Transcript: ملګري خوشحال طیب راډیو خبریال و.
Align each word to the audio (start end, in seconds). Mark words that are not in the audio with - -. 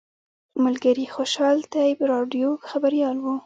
ملګري 0.63 1.05
خوشحال 1.15 1.57
طیب 1.73 1.97
راډیو 2.11 2.49
خبریال 2.69 3.17
و. 3.21 3.25